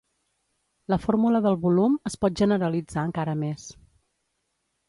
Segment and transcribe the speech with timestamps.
[0.93, 3.71] La fórmula del volum es pot generalitzar encara més.